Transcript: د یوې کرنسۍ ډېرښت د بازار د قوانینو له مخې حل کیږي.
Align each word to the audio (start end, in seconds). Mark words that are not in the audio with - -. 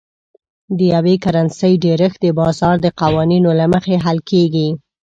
د 0.77 0.79
یوې 0.93 1.15
کرنسۍ 1.23 1.73
ډېرښت 1.85 2.17
د 2.23 2.27
بازار 2.39 2.75
د 2.81 2.87
قوانینو 3.01 3.49
له 3.59 3.65
مخې 3.73 3.95
حل 4.05 4.17
کیږي. 4.29 4.69